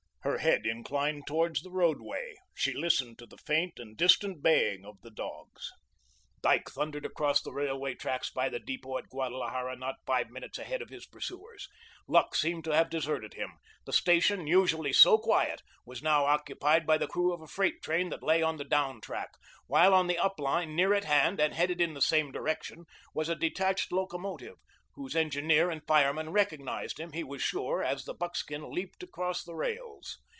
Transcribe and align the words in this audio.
Her 0.23 0.37
head 0.37 0.67
inclined 0.67 1.25
towards 1.25 1.63
the 1.63 1.71
roadway, 1.71 2.35
she 2.53 2.73
listened 2.75 3.17
to 3.17 3.25
the 3.25 3.39
faint 3.39 3.79
and 3.79 3.97
distant 3.97 4.43
baying 4.43 4.85
of 4.85 5.01
the 5.01 5.09
dogs. 5.09 5.71
Dyke 6.43 6.69
thundered 6.69 7.07
across 7.07 7.41
the 7.41 7.51
railway 7.51 7.95
tracks 7.95 8.29
by 8.29 8.47
the 8.47 8.59
depot 8.59 8.99
at 8.99 9.09
Guadalajara 9.09 9.75
not 9.77 9.95
five 10.05 10.29
minutes 10.29 10.59
ahead 10.59 10.79
of 10.83 10.89
his 10.89 11.07
pursuers. 11.07 11.67
Luck 12.07 12.35
seemed 12.35 12.63
to 12.65 12.75
have 12.75 12.91
deserted 12.91 13.33
him. 13.33 13.53
The 13.87 13.93
station, 13.93 14.45
usually 14.45 14.93
so 14.93 15.17
quiet, 15.17 15.63
was 15.87 16.03
now 16.03 16.25
occupied 16.25 16.85
by 16.85 16.99
the 16.99 17.07
crew 17.07 17.33
of 17.33 17.41
a 17.41 17.47
freight 17.47 17.81
train 17.81 18.09
that 18.09 18.21
lay 18.21 18.43
on 18.43 18.57
the 18.57 18.63
down 18.63 19.01
track; 19.01 19.31
while 19.65 19.91
on 19.91 20.05
the 20.05 20.19
up 20.19 20.39
line, 20.39 20.75
near 20.75 20.93
at 20.93 21.05
hand 21.05 21.39
and 21.39 21.55
headed 21.55 21.81
in 21.81 21.95
the 21.95 22.01
same 22.01 22.31
direction, 22.31 22.85
was 23.15 23.27
a 23.27 23.35
detached 23.35 23.91
locomotive, 23.91 24.57
whose 24.95 25.15
engineer 25.15 25.69
and 25.71 25.81
fireman 25.87 26.29
recognized 26.31 26.99
him, 26.99 27.13
he 27.13 27.23
was 27.23 27.41
sure, 27.41 27.81
as 27.81 28.03
the 28.03 28.13
buckskin 28.13 28.69
leaped 28.71 29.01
across 29.01 29.41
the 29.45 29.55
rails. 29.55 30.19